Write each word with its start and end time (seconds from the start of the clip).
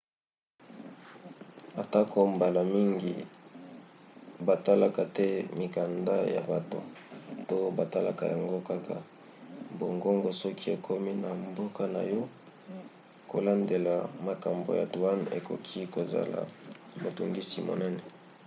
atako 1.81 2.19
mbala 2.33 2.61
mingi 2.75 3.15
batalaka 4.47 5.03
te 5.15 5.27
mikanda 5.59 6.15
ya 6.35 6.41
bato 6.51 6.79
to 7.47 7.57
batalaka 7.77 8.23
yango 8.33 8.57
kaka 8.69 8.95
bongobongo 9.79 10.29
soki 10.41 10.67
okomi 10.75 11.11
na 11.23 11.29
mboka 11.45 11.83
na 11.95 12.01
yo 12.13 12.21
kolandela 13.31 13.95
makambo 14.27 14.69
ya 14.79 14.85
douane 14.93 15.25
ekoki 15.37 15.79
kozala 15.95 16.39
motungisi 17.01 17.59
monene 17.67 18.01